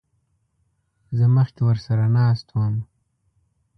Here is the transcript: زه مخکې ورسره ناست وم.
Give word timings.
زه 1.17 1.25
مخکې 1.37 1.61
ورسره 1.65 2.05
ناست 2.17 2.47
وم. 2.57 2.75